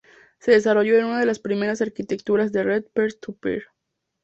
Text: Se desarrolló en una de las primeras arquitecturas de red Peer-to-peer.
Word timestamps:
Se 0.39 0.49
desarrolló 0.49 0.97
en 0.97 1.05
una 1.05 1.19
de 1.19 1.27
las 1.27 1.37
primeras 1.37 1.79
arquitecturas 1.79 2.51
de 2.51 2.63
red 2.63 2.85
Peer-to-peer. 2.91 3.65